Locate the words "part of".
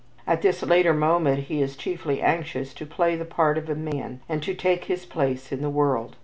3.23-3.69